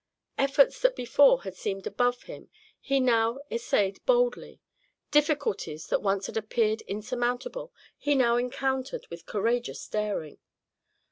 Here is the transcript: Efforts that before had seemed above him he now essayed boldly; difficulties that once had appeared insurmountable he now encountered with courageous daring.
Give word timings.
Efforts 0.35 0.81
that 0.81 0.95
before 0.95 1.43
had 1.43 1.53
seemed 1.53 1.85
above 1.85 2.23
him 2.23 2.49
he 2.79 2.99
now 2.99 3.37
essayed 3.51 4.03
boldly; 4.07 4.59
difficulties 5.11 5.85
that 5.89 6.01
once 6.01 6.25
had 6.25 6.37
appeared 6.37 6.81
insurmountable 6.87 7.71
he 7.99 8.15
now 8.15 8.35
encountered 8.35 9.05
with 9.11 9.27
courageous 9.27 9.87
daring. 9.87 10.39